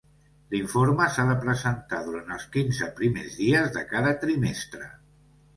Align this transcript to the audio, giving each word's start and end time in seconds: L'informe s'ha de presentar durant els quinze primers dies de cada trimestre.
L'informe 0.53 1.05
s'ha 1.15 1.25
de 1.31 1.35
presentar 1.43 1.99
durant 2.07 2.33
els 2.37 2.47
quinze 2.57 2.89
primers 3.03 3.39
dies 3.43 3.71
de 3.77 3.85
cada 3.95 4.15
trimestre. 4.25 4.91